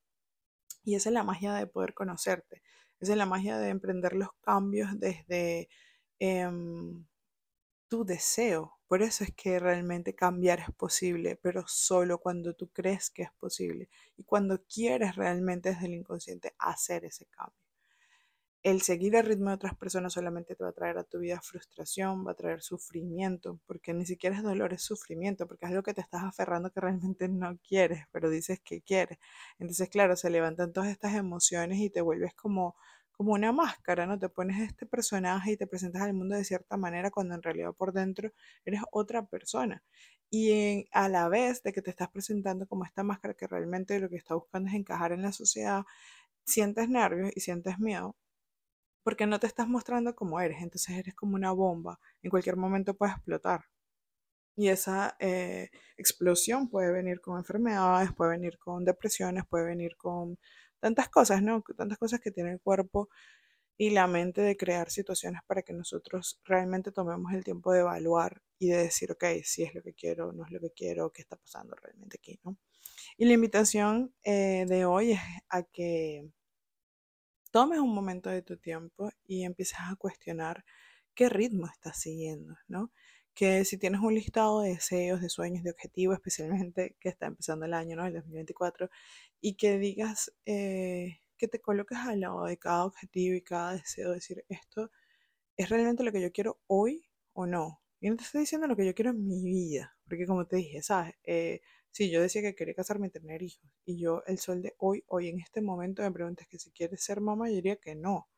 Y 0.83 0.95
esa 0.95 1.09
es 1.09 1.13
la 1.13 1.23
magia 1.23 1.53
de 1.53 1.67
poder 1.67 1.93
conocerte, 1.93 2.63
esa 3.03 3.13
es 3.13 3.17
la 3.17 3.25
magia 3.25 3.57
de 3.59 3.69
emprender 3.69 4.13
los 4.13 4.29
cambios 4.41 4.89
desde 4.99 5.69
em, 6.19 7.05
tu 7.89 8.05
deseo. 8.05 8.79
Por 8.87 9.01
eso 9.03 9.23
es 9.23 9.33
que 9.35 9.59
realmente 9.59 10.15
cambiar 10.15 10.59
es 10.61 10.71
posible, 10.75 11.37
pero 11.41 11.65
solo 11.67 12.19
cuando 12.19 12.55
tú 12.55 12.69
crees 12.71 13.09
que 13.09 13.23
es 13.23 13.31
posible 13.33 13.89
y 14.17 14.23
cuando 14.23 14.63
quieres 14.65 15.15
realmente 15.15 15.69
desde 15.71 15.87
el 15.87 15.95
inconsciente 15.95 16.55
hacer 16.59 17.05
ese 17.05 17.25
cambio 17.27 17.62
el 18.63 18.81
seguir 18.81 19.15
el 19.15 19.25
ritmo 19.25 19.49
de 19.49 19.55
otras 19.55 19.75
personas 19.75 20.13
solamente 20.13 20.55
te 20.55 20.63
va 20.63 20.69
a 20.69 20.73
traer 20.73 20.97
a 20.97 21.03
tu 21.03 21.19
vida 21.19 21.41
frustración, 21.41 22.25
va 22.25 22.31
a 22.31 22.35
traer 22.35 22.61
sufrimiento, 22.61 23.59
porque 23.65 23.93
ni 23.93 24.05
siquiera 24.05 24.37
es 24.37 24.43
dolor, 24.43 24.73
es 24.73 24.81
sufrimiento, 24.83 25.47
porque 25.47 25.65
es 25.65 25.71
algo 25.71 25.83
que 25.83 25.93
te 25.93 25.99
estás 26.01 26.23
aferrando 26.23 26.71
que 26.71 26.79
realmente 26.79 27.27
no 27.27 27.57
quieres, 27.67 28.05
pero 28.11 28.29
dices 28.29 28.61
que 28.61 28.81
quieres. 28.81 29.19
Entonces, 29.59 29.89
claro, 29.89 30.15
se 30.15 30.29
levantan 30.29 30.71
todas 30.71 30.89
estas 30.89 31.13
emociones 31.15 31.79
y 31.79 31.89
te 31.89 31.99
vuelves 32.01 32.33
como, 32.35 32.75
como 33.11 33.33
una 33.33 33.51
máscara, 33.51 34.05
¿no? 34.07 34.17
Te 34.17 34.29
pones 34.29 34.61
este 34.61 34.85
personaje 34.85 35.51
y 35.51 35.57
te 35.57 35.67
presentas 35.67 36.01
al 36.03 36.13
mundo 36.13 36.35
de 36.35 36.45
cierta 36.45 36.77
manera 36.77 37.11
cuando 37.11 37.35
en 37.35 37.43
realidad 37.43 37.73
por 37.73 37.91
dentro 37.93 38.31
eres 38.65 38.81
otra 38.91 39.25
persona. 39.25 39.83
Y 40.29 40.87
a 40.93 41.09
la 41.09 41.27
vez 41.29 41.63
de 41.63 41.73
que 41.73 41.81
te 41.81 41.89
estás 41.91 42.09
presentando 42.09 42.65
como 42.67 42.85
esta 42.85 43.03
máscara 43.03 43.33
que 43.33 43.47
realmente 43.47 43.99
lo 43.99 44.09
que 44.09 44.15
está 44.17 44.35
buscando 44.35 44.69
es 44.69 44.75
encajar 44.75 45.11
en 45.11 45.21
la 45.21 45.31
sociedad, 45.33 45.83
sientes 46.45 46.89
nervios 46.89 47.31
y 47.35 47.41
sientes 47.41 47.79
miedo 47.79 48.15
porque 49.03 49.25
no 49.27 49.39
te 49.39 49.47
estás 49.47 49.67
mostrando 49.67 50.15
como 50.15 50.39
eres, 50.39 50.61
entonces 50.61 50.97
eres 50.97 51.15
como 51.15 51.35
una 51.35 51.51
bomba, 51.51 51.99
en 52.21 52.29
cualquier 52.29 52.57
momento 52.57 52.95
puede 52.95 53.13
explotar. 53.13 53.65
Y 54.55 54.69
esa 54.69 55.15
eh, 55.19 55.69
explosión 55.97 56.69
puede 56.69 56.91
venir 56.91 57.21
con 57.21 57.37
enfermedades, 57.37 58.11
puede 58.13 58.31
venir 58.31 58.59
con 58.59 58.85
depresiones, 58.85 59.45
puede 59.49 59.65
venir 59.65 59.97
con 59.97 60.37
tantas 60.79 61.09
cosas, 61.09 61.41
¿no? 61.41 61.63
Tantas 61.75 61.97
cosas 61.97 62.19
que 62.19 62.31
tiene 62.31 62.51
el 62.51 62.61
cuerpo 62.61 63.09
y 63.77 63.89
la 63.89 64.05
mente 64.07 64.41
de 64.41 64.55
crear 64.55 64.91
situaciones 64.91 65.41
para 65.47 65.63
que 65.63 65.73
nosotros 65.73 66.39
realmente 66.45 66.91
tomemos 66.91 67.33
el 67.33 67.43
tiempo 67.43 67.71
de 67.73 67.79
evaluar 67.79 68.41
y 68.59 68.69
de 68.69 68.77
decir, 68.77 69.11
ok, 69.11 69.25
si 69.43 69.63
es 69.63 69.73
lo 69.73 69.81
que 69.81 69.93
quiero, 69.93 70.31
no 70.33 70.45
es 70.45 70.51
lo 70.51 70.59
que 70.59 70.71
quiero, 70.71 71.11
qué 71.11 71.23
está 71.23 71.35
pasando 71.35 71.75
realmente 71.75 72.17
aquí, 72.19 72.39
¿no? 72.43 72.57
Y 73.17 73.25
la 73.25 73.33
invitación 73.33 74.13
eh, 74.23 74.65
de 74.67 74.85
hoy 74.85 75.13
es 75.13 75.19
a 75.49 75.63
que 75.63 76.29
tomes 77.53 77.79
un 77.79 77.93
momento 77.93 78.31
de 78.31 78.41
tu 78.41 78.57
tiempo 78.57 79.11
y 79.25 79.43
empieces 79.43 79.77
a 79.79 79.95
cuestionar 79.95 80.65
qué 81.13 81.29
ritmo 81.29 81.67
estás 81.67 81.99
siguiendo, 82.01 82.55
¿no? 82.67 82.91
Que 83.35 83.63
si 83.63 83.77
tienes 83.77 84.01
un 84.01 84.15
listado 84.15 84.61
de 84.61 84.69
deseos, 84.71 85.21
de 85.21 85.29
sueños, 85.29 85.63
de 85.63 85.69
objetivos, 85.69 86.15
especialmente 86.15 86.97
que 86.99 87.09
está 87.09 87.27
empezando 87.27 87.65
el 87.65 87.75
año, 87.75 87.95
¿no? 87.95 88.07
El 88.07 88.13
2024, 88.15 88.89
y 89.39 89.53
que 89.55 89.77
digas, 89.77 90.33
eh, 90.47 91.19
que 91.37 91.47
te 91.47 91.61
coloques 91.61 91.99
al 91.99 92.21
lado 92.21 92.43
de 92.45 92.57
cada 92.57 92.85
objetivo 92.85 93.35
y 93.35 93.43
cada 93.43 93.73
deseo, 93.73 94.11
decir, 94.13 94.43
esto 94.49 94.89
es 95.55 95.69
realmente 95.69 96.03
lo 96.03 96.11
que 96.11 96.21
yo 96.21 96.31
quiero 96.31 96.59
hoy 96.65 97.05
o 97.33 97.45
no. 97.45 97.81
Y 98.01 98.09
no 98.09 98.15
te 98.17 98.23
estoy 98.23 98.41
diciendo 98.41 98.67
lo 98.67 98.75
que 98.75 98.85
yo 98.87 98.95
quiero 98.95 99.11
en 99.11 99.27
mi 99.27 99.43
vida, 99.43 99.95
porque 100.07 100.25
como 100.25 100.47
te 100.47 100.55
dije, 100.57 100.81
¿sabes? 100.81 101.13
Eh, 101.23 101.61
Sí, 101.93 102.09
yo 102.09 102.21
decía 102.21 102.41
que 102.41 102.55
quería 102.55 102.73
casarme 102.73 103.07
y 103.07 103.11
tener 103.11 103.41
hijos. 103.43 103.69
Y 103.85 103.97
yo, 103.99 104.23
el 104.27 104.39
sol 104.39 104.61
de 104.63 104.73
hoy, 104.79 105.03
hoy 105.07 105.29
en 105.29 105.39
este 105.39 105.61
momento, 105.61 106.01
me 106.01 106.11
preguntas 106.11 106.47
que 106.47 106.57
si 106.59 106.71
quieres 106.71 107.03
ser 107.03 107.21
mamá, 107.21 107.49
yo 107.49 107.55
diría 107.55 107.75
que 107.77 107.95
no. 107.95 108.29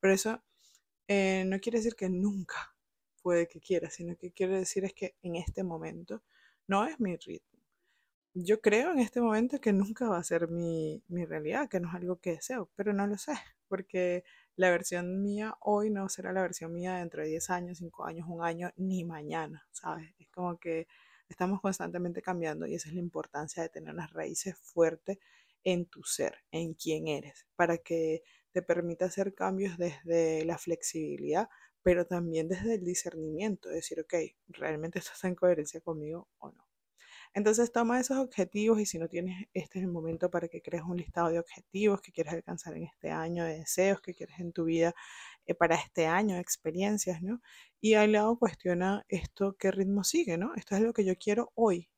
Pero 0.00 0.14
eso 0.14 0.42
eh, 1.08 1.44
no 1.46 1.60
quiere 1.60 1.78
decir 1.78 1.94
que 1.96 2.08
nunca 2.10 2.74
puede 3.22 3.48
que 3.48 3.60
quiera, 3.60 3.90
sino 3.90 4.16
que 4.16 4.32
quiere 4.32 4.58
decir 4.58 4.84
es 4.84 4.94
que 4.94 5.16
en 5.22 5.36
este 5.36 5.64
momento 5.64 6.22
no 6.68 6.86
es 6.86 7.00
mi 7.00 7.16
ritmo. 7.16 7.60
Yo 8.34 8.60
creo 8.60 8.92
en 8.92 9.00
este 9.00 9.20
momento 9.20 9.60
que 9.60 9.72
nunca 9.72 10.08
va 10.08 10.18
a 10.18 10.24
ser 10.24 10.48
mi, 10.48 11.02
mi 11.08 11.24
realidad, 11.24 11.68
que 11.68 11.80
no 11.80 11.88
es 11.88 11.94
algo 11.94 12.16
que 12.20 12.32
deseo, 12.32 12.70
pero 12.76 12.92
no 12.92 13.06
lo 13.06 13.16
sé, 13.18 13.32
porque 13.68 14.24
la 14.56 14.70
versión 14.70 15.22
mía 15.22 15.56
hoy 15.60 15.90
no 15.90 16.08
será 16.08 16.32
la 16.32 16.42
versión 16.42 16.72
mía 16.74 16.96
dentro 16.96 17.22
de 17.22 17.28
10 17.28 17.50
años, 17.50 17.78
5 17.78 18.04
años, 18.06 18.26
un 18.28 18.42
año, 18.44 18.72
ni 18.76 19.04
mañana, 19.04 19.66
¿sabes? 19.72 20.12
Es 20.18 20.28
como 20.30 20.58
que 20.58 20.88
Estamos 21.28 21.60
constantemente 21.60 22.22
cambiando 22.22 22.66
y 22.66 22.74
esa 22.74 22.88
es 22.88 22.94
la 22.94 23.00
importancia 23.00 23.62
de 23.62 23.68
tener 23.68 23.94
las 23.94 24.12
raíces 24.12 24.56
fuertes 24.58 25.18
en 25.64 25.86
tu 25.86 26.02
ser, 26.04 26.44
en 26.50 26.74
quién 26.74 27.08
eres, 27.08 27.46
para 27.56 27.78
que 27.78 28.22
te 28.52 28.62
permita 28.62 29.06
hacer 29.06 29.34
cambios 29.34 29.78
desde 29.78 30.44
la 30.44 30.58
flexibilidad, 30.58 31.48
pero 31.82 32.06
también 32.06 32.48
desde 32.48 32.74
el 32.74 32.84
discernimiento, 32.84 33.68
decir, 33.68 34.00
ok, 34.00 34.14
¿realmente 34.48 34.98
esto 34.98 35.12
está 35.14 35.28
en 35.28 35.34
coherencia 35.34 35.80
conmigo 35.80 36.28
o 36.38 36.50
no? 36.50 36.68
Entonces 37.34 37.72
toma 37.72 37.98
esos 37.98 38.18
objetivos 38.18 38.78
y 38.80 38.86
si 38.86 38.98
no 38.98 39.08
tienes, 39.08 39.48
este 39.54 39.80
es 39.80 39.84
el 39.84 39.90
momento 39.90 40.30
para 40.30 40.46
que 40.46 40.62
crees 40.62 40.84
un 40.84 40.96
listado 40.96 41.30
de 41.30 41.40
objetivos 41.40 42.00
que 42.00 42.12
quieres 42.12 42.32
alcanzar 42.32 42.76
en 42.76 42.84
este 42.84 43.10
año, 43.10 43.44
de 43.44 43.58
deseos 43.58 44.00
que 44.00 44.14
quieres 44.14 44.38
en 44.38 44.52
tu 44.52 44.64
vida 44.64 44.94
eh, 45.46 45.54
para 45.54 45.76
este 45.76 46.06
año, 46.06 46.36
experiencias, 46.38 47.22
¿no? 47.22 47.40
Y 47.80 47.94
al 47.94 48.12
lado 48.12 48.38
cuestiona 48.38 49.04
esto, 49.08 49.56
qué 49.58 49.70
ritmo 49.70 50.04
sigue, 50.04 50.38
¿no? 50.38 50.54
Esto 50.54 50.76
es 50.76 50.82
lo 50.82 50.92
que 50.92 51.04
yo 51.04 51.14
quiero 51.16 51.52
hoy, 51.54 51.90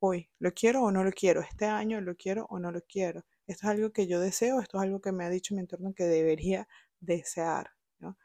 hoy. 0.00 0.30
¿Lo 0.38 0.52
quiero 0.52 0.82
o 0.82 0.90
no 0.90 1.04
lo 1.04 1.12
quiero? 1.12 1.42
Este 1.42 1.66
año 1.66 2.00
lo 2.00 2.16
quiero 2.16 2.46
o 2.50 2.58
no 2.58 2.72
lo 2.72 2.80
quiero. 2.82 3.24
Esto 3.46 3.66
es 3.66 3.70
algo 3.72 3.92
que 3.92 4.06
yo 4.06 4.20
deseo, 4.20 4.60
esto 4.60 4.78
es 4.78 4.84
algo 4.84 5.00
que 5.00 5.12
me 5.12 5.24
ha 5.24 5.30
dicho 5.30 5.54
mi 5.54 5.60
entorno 5.60 5.94
que 5.94 6.04
debería 6.04 6.68
desear, 7.00 7.70
¿no? 7.98 8.16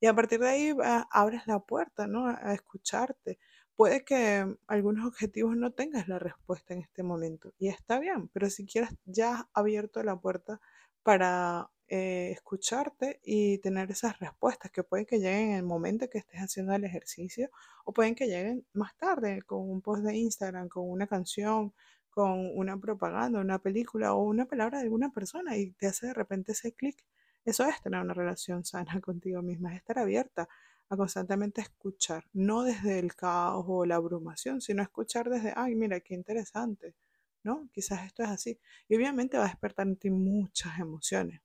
Y 0.00 0.06
a 0.06 0.14
partir 0.14 0.40
de 0.40 0.48
ahí 0.48 0.76
abres 1.10 1.46
la 1.46 1.60
puerta, 1.60 2.06
¿no? 2.06 2.28
A 2.28 2.54
escucharte. 2.54 3.38
Puede 3.76 4.04
que 4.04 4.46
algunos 4.66 5.06
objetivos 5.06 5.56
no 5.56 5.72
tengas 5.72 6.06
la 6.08 6.18
respuesta 6.18 6.74
en 6.74 6.80
este 6.82 7.02
momento 7.02 7.54
y 7.58 7.68
está 7.68 7.98
bien, 7.98 8.28
pero 8.28 8.50
si 8.50 8.66
quieres 8.66 8.90
ya 9.06 9.34
has 9.36 9.44
abierto 9.54 10.02
la 10.02 10.20
puerta 10.20 10.60
para 11.02 11.70
eh, 11.92 12.30
escucharte 12.30 13.18
y 13.24 13.58
tener 13.58 13.90
esas 13.90 14.16
respuestas 14.20 14.70
que 14.70 14.84
pueden 14.84 15.06
que 15.06 15.18
lleguen 15.18 15.50
en 15.50 15.56
el 15.56 15.64
momento 15.64 16.08
que 16.08 16.18
estés 16.18 16.38
haciendo 16.40 16.72
el 16.72 16.84
ejercicio 16.84 17.50
o 17.84 17.92
pueden 17.92 18.14
que 18.14 18.28
lleguen 18.28 18.64
más 18.74 18.96
tarde 18.96 19.42
con 19.42 19.68
un 19.68 19.82
post 19.82 20.04
de 20.04 20.16
Instagram, 20.16 20.68
con 20.68 20.88
una 20.88 21.08
canción, 21.08 21.74
con 22.08 22.56
una 22.56 22.78
propaganda, 22.78 23.40
una 23.40 23.58
película 23.58 24.14
o 24.14 24.22
una 24.22 24.46
palabra 24.46 24.78
de 24.78 24.84
alguna 24.84 25.10
persona 25.10 25.56
y 25.56 25.72
te 25.72 25.88
hace 25.88 26.06
de 26.06 26.14
repente 26.14 26.52
ese 26.52 26.74
clic. 26.74 27.04
Eso 27.44 27.64
es 27.66 27.82
tener 27.82 28.00
una 28.00 28.14
relación 28.14 28.64
sana 28.64 29.00
contigo 29.00 29.42
misma, 29.42 29.72
es 29.72 29.78
estar 29.78 29.98
abierta 29.98 30.48
a 30.90 30.96
constantemente 30.96 31.60
escuchar, 31.60 32.24
no 32.32 32.62
desde 32.62 33.00
el 33.00 33.16
caos 33.16 33.64
o 33.68 33.84
la 33.84 33.96
abrumación, 33.96 34.60
sino 34.60 34.82
escuchar 34.82 35.28
desde, 35.28 35.52
ay, 35.56 35.74
mira, 35.74 35.98
qué 36.00 36.14
interesante, 36.14 36.94
¿no? 37.42 37.68
Quizás 37.72 38.06
esto 38.06 38.22
es 38.22 38.28
así. 38.28 38.60
Y 38.88 38.96
obviamente 38.96 39.38
va 39.38 39.46
a 39.46 39.48
despertar 39.48 39.88
en 39.88 39.96
ti 39.96 40.10
muchas 40.10 40.78
emociones 40.78 41.40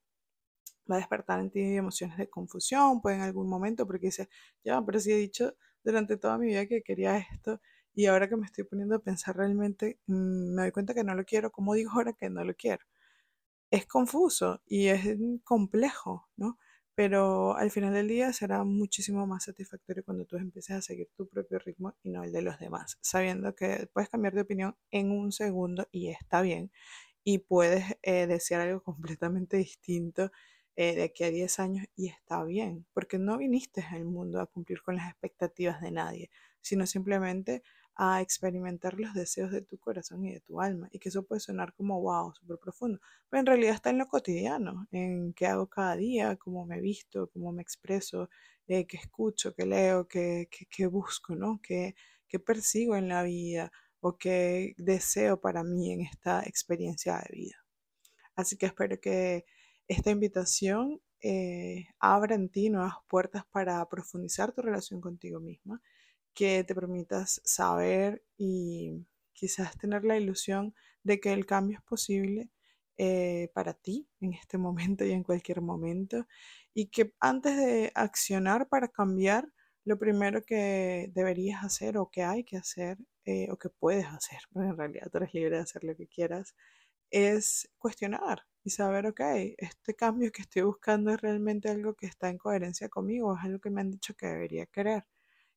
va 0.89 0.96
a 0.96 1.00
despertar 1.00 1.39
en 1.39 1.51
ti 1.51 1.62
emociones 1.62 2.18
de 2.18 2.30
confusión, 2.30 3.01
puede 3.01 3.18
en 3.18 3.22
algún 3.24 3.50
momento, 3.50 3.86
porque 3.86 4.08
dices, 4.08 4.30
ya, 4.63 4.82
pero 4.86 5.00
si 5.00 5.12
he 5.12 5.18
dicho 5.18 5.56
durante 5.84 6.18
toda 6.18 6.38
mi 6.38 6.48
vida 6.48 6.65
que 6.68 6.82
quería 6.84 7.18
esto 7.18 7.62
y 7.94 8.08
ahora 8.08 8.27
que 8.27 8.36
me 8.36 8.46
estoy 8.46 8.65
poniendo 8.65 8.96
a 8.96 9.00
pensar 9.00 9.38
realmente, 9.38 10.00
mm, 10.08 10.56
me 10.56 10.62
doy 10.63 10.72
cuenta 10.72 10.94
que 10.94 11.04
no 11.04 11.15
lo 11.15 11.24
quiero, 11.25 11.51
¿cómo 11.51 11.74
digo 11.74 11.92
ahora 11.94 12.13
que 12.13 12.30
no 12.30 12.44
lo 12.44 12.54
quiero? 12.56 12.84
Es 13.72 13.86
confuso 13.88 14.62
y 14.68 14.88
es 14.88 15.18
complejo, 15.44 16.30
¿no? 16.38 16.58
Pero 16.96 17.58
al 17.58 17.72
final 17.72 17.94
del 17.94 18.08
día 18.08 18.32
será 18.34 18.63
muchísimo 18.63 19.27
más 19.27 19.46
satisfactorio 19.46 20.04
cuando 20.06 20.25
tú 20.25 20.38
empieces 20.38 20.77
a 20.77 20.82
seguir 20.82 21.10
tu 21.15 21.27
propio 21.27 21.60
ritmo 21.60 21.96
y 22.04 22.10
no 22.10 22.24
el 22.24 22.32
de 22.32 22.42
los 22.42 22.58
demás, 22.60 22.98
sabiendo 23.01 23.54
que 23.56 23.89
puedes 23.94 24.10
cambiar 24.10 24.34
de 24.34 24.42
opinión 24.42 24.77
en 24.92 25.12
un 25.12 25.32
segundo 25.32 25.88
y 25.92 26.10
está 26.10 26.42
bien, 26.42 26.72
y 27.24 27.39
puedes 27.39 27.98
eh, 28.04 28.27
desear 28.27 28.62
algo 28.62 28.82
completamente 28.84 29.58
distinto 29.58 30.32
eh, 30.75 30.96
de 30.96 31.03
aquí 31.03 31.24
a 31.24 31.32
10 31.32 31.60
años 31.60 31.88
y 31.96 32.10
está 32.10 32.44
bien, 32.44 32.86
porque 32.94 33.17
no 33.17 33.38
viniste 33.38 33.82
al 33.91 34.05
mundo 34.05 34.41
a 34.41 34.48
cumplir 34.48 34.82
con 34.82 34.98
las 34.98 35.10
expectativas 35.10 35.82
de 35.82 35.91
nadie, 35.91 36.29
sino 36.62 36.86
simplemente 36.86 37.63
a 37.96 38.22
experimentar 38.22 39.00
los 39.00 39.13
deseos 39.13 39.51
de 39.51 39.62
tu 39.62 39.77
corazón 39.77 40.25
y 40.25 40.34
de 40.34 40.41
tu 40.41 40.60
alma. 40.60 40.89
Y 40.91 41.00
que 41.00 41.10
eso 41.10 41.24
puede 41.24 41.39
sonar 41.39 41.74
como 41.74 42.01
wow, 42.01 42.34
súper 42.34 42.58
profundo, 42.58 43.00
pero 43.29 43.39
en 43.39 43.46
realidad 43.46 43.75
está 43.75 43.89
en 43.89 44.00
lo 44.00 44.08
cotidiano, 44.08 44.88
en 44.91 45.34
qué 45.34 45.48
hago 45.48 45.67
cada 45.67 45.96
día, 45.96 46.36
cómo 46.36 46.65
me 46.65 46.82
visto, 46.82 47.29
cómo 47.32 47.51
me 47.53 47.62
expreso, 47.62 48.29
eh, 48.67 48.86
qué 48.86 48.98
escucho, 48.98 49.53
qué 49.55 49.65
leo, 49.65 50.08
qué, 50.08 50.50
qué, 50.70 50.88
busco, 50.88 51.36
¿no? 51.36 51.60
Qué, 51.63 51.96
qué 52.27 52.39
persigo 52.39 52.96
en 52.98 53.08
la 53.08 53.24
vida 53.24 53.72
o 54.01 54.17
qué 54.17 54.74
deseo 54.77 55.39
para 55.39 55.63
mí 55.63 55.94
en 55.94 56.01
esta 56.01 56.44
experiencia 56.44 57.17
de 57.20 57.36
vida. 57.36 57.65
Así 58.36 58.58
que 58.58 58.65
espero 58.65 59.00
que 59.00 59.46
esta 59.88 60.12
invitación 60.12 61.01
eh, 61.22 61.88
abra 62.00 62.36
en 62.36 62.50
ti 62.50 62.70
nuevas 62.70 62.96
puertas 63.08 63.46
para 63.51 63.88
profundizar 63.89 64.51
tu 64.51 64.62
relación 64.62 65.01
contigo 65.01 65.39
misma 65.39 65.82
que 66.34 66.63
te 66.63 66.75
permitas 66.75 67.42
saber 67.46 68.24
y 68.38 69.06
quizás 69.34 69.77
tener 69.77 70.04
la 70.04 70.18
ilusión 70.18 70.75
de 71.04 71.20
que 71.20 71.34
el 71.34 71.46
cambio 71.46 71.77
es 71.77 71.84
posible 71.84 72.50
eh, 72.98 73.50
para 73.54 73.74
ti 73.74 74.08
en 74.22 74.34
este 74.34 74.58
momento 74.60 75.06
y 75.06 75.12
en 75.12 75.24
cualquier 75.24 75.62
momento 75.62 76.27
y 76.74 76.88
que 76.88 77.13
antes 77.20 77.58
de 77.58 77.92
accionar 77.96 78.68
para 78.68 78.89
cambiar, 78.89 79.48
lo 79.86 80.00
primero 80.00 80.44
que 80.44 81.12
deberías 81.13 81.63
hacer 81.63 81.98
o 81.98 82.10
que 82.10 82.24
hay 82.24 82.44
que 82.44 82.58
hacer 82.58 82.98
eh, 83.25 83.48
o 83.51 83.58
que 83.58 83.70
puedes 83.70 84.06
hacer, 84.08 84.39
porque 84.54 84.70
en 84.70 84.77
realidad 84.77 85.10
tú 85.12 85.18
eres 85.18 85.34
libre 85.34 85.58
de 85.58 85.63
hacer 85.63 85.84
lo 85.84 85.96
que 85.96 86.08
quieras, 86.08 86.56
es 87.12 87.70
cuestionar 87.77 88.44
y 88.66 88.72
saber, 88.72 89.08
ok, 89.08 89.22
este 89.60 89.94
cambio 89.96 90.32
que 90.32 90.42
estoy 90.42 90.64
buscando 90.64 91.12
es 91.12 91.22
realmente 91.22 91.70
algo 91.70 91.94
que 91.94 92.08
está 92.08 92.30
en 92.30 92.40
coherencia 92.40 92.90
conmigo, 92.90 93.36
es 93.38 93.44
algo 93.46 93.60
que 93.60 93.70
me 93.70 93.82
han 93.82 93.92
dicho 93.92 94.16
que 94.16 94.26
debería 94.28 94.66
querer. 94.66 95.06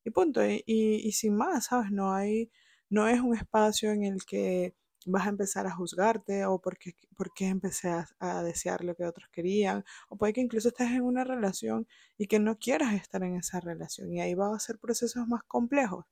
Y 0.04 0.10
punto. 0.10 0.42
Y, 0.44 1.12
sin 1.12 1.36
más, 1.36 1.66
¿sabes? 1.66 1.90
No 1.90 2.14
hay, 2.14 2.50
no 2.90 3.08
es 3.08 3.20
un 3.20 3.34
espacio 3.36 3.92
en 3.92 4.04
el 4.04 4.24
que 4.26 4.74
vas 5.06 5.26
a 5.26 5.30
empezar 5.30 5.66
a 5.66 5.74
juzgarte 5.74 6.44
o 6.46 6.60
porque, 6.60 6.94
porque 7.16 7.46
empecé 7.48 7.88
a, 8.20 8.42
desear 8.42 8.84
lo 8.84 8.94
que 8.94 9.04
otros 9.04 9.28
querían, 9.32 9.84
o 10.10 10.16
puede 10.16 10.34
que 10.34 10.42
incluso 10.42 10.68
estés 10.68 10.90
en 10.90 11.02
una 11.02 11.24
relación 11.24 11.86
y 12.18 12.26
que 12.26 12.38
no 12.40 12.58
quieras 12.58 12.94
estar 12.94 13.22
en 13.22 13.36
esa 13.36 13.60
relación 13.60 14.12
y 14.12 14.20
ahí 14.20 14.34
va 14.34 14.54
a 14.54 14.58
ser 14.60 14.78
procesos 14.78 15.26
más 15.28 15.42
complejos, 15.44 16.04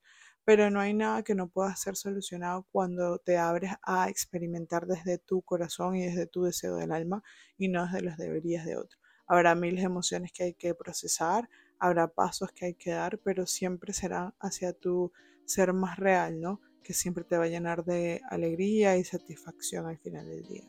pero 0.46 0.70
no 0.70 0.78
hay 0.78 0.94
nada 0.94 1.24
que 1.24 1.34
no 1.34 1.48
pueda 1.48 1.74
ser 1.74 1.96
solucionado 1.96 2.68
cuando 2.70 3.18
te 3.18 3.36
abres 3.36 3.72
a 3.82 4.08
experimentar 4.08 4.86
desde 4.86 5.18
tu 5.18 5.42
corazón 5.42 5.96
y 5.96 6.06
desde 6.06 6.28
tu 6.28 6.44
deseo 6.44 6.76
del 6.76 6.92
alma 6.92 7.24
y 7.58 7.66
no 7.66 7.84
desde 7.84 8.00
los 8.00 8.16
deberías 8.16 8.64
de 8.64 8.76
otro. 8.76 8.96
Habrá 9.26 9.56
miles 9.56 9.80
de 9.80 9.86
emociones 9.86 10.30
que 10.32 10.44
hay 10.44 10.54
que 10.54 10.72
procesar, 10.72 11.48
habrá 11.80 12.06
pasos 12.06 12.52
que 12.52 12.66
hay 12.66 12.74
que 12.74 12.92
dar, 12.92 13.18
pero 13.18 13.44
siempre 13.44 13.92
será 13.92 14.34
hacia 14.38 14.72
tu 14.72 15.12
ser 15.46 15.72
más 15.72 15.98
real, 15.98 16.40
¿no? 16.40 16.60
Que 16.84 16.94
siempre 16.94 17.24
te 17.24 17.36
va 17.36 17.46
a 17.46 17.48
llenar 17.48 17.84
de 17.84 18.20
alegría 18.30 18.96
y 18.96 19.02
satisfacción 19.02 19.86
al 19.86 19.98
final 19.98 20.28
del 20.28 20.46
día. 20.46 20.64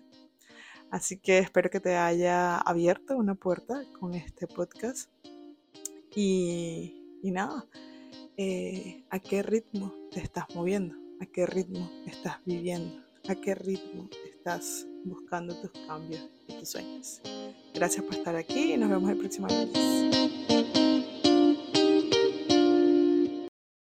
Así 0.90 1.20
que 1.20 1.38
espero 1.38 1.70
que 1.70 1.82
te 1.82 1.98
haya 1.98 2.58
abierto 2.58 3.16
una 3.16 3.36
puerta 3.36 3.84
con 4.00 4.16
este 4.16 4.48
podcast. 4.48 5.12
Y, 6.16 7.22
nada, 7.22 7.68
eh, 8.38 9.04
¿a 9.10 9.20
qué 9.20 9.42
ritmo 9.42 9.94
te 10.12 10.20
estás 10.20 10.46
moviendo? 10.54 10.96
¿A 11.20 11.26
qué 11.26 11.48
ritmo 11.48 11.90
estás 12.06 12.38
viviendo? 12.46 13.02
¿A 13.28 13.36
qué 13.36 13.56
ritmo 13.56 14.10
estás 14.32 14.88
buscando 15.04 15.56
tus 15.56 15.72
cambios 15.88 16.30
y 16.48 16.60
tus 16.60 16.70
sueños? 16.70 17.22
Gracias 17.74 18.06
por 18.06 18.16
estar 18.16 18.36
aquí 18.36 18.74
y 18.74 18.78
nos 18.78 18.90
vemos 18.90 19.10
el 19.10 19.18
próximo 19.18 19.48
lunes. 19.48 20.47